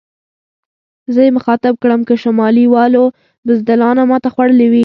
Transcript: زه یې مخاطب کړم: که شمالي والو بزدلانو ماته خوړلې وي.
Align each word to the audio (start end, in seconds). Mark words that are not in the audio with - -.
زه 1.13 1.19
یې 1.27 1.31
مخاطب 1.37 1.73
کړم: 1.81 2.01
که 2.07 2.13
شمالي 2.23 2.65
والو 2.73 3.03
بزدلانو 3.45 4.01
ماته 4.11 4.29
خوړلې 4.33 4.67
وي. 4.71 4.79